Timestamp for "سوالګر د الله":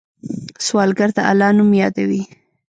0.65-1.49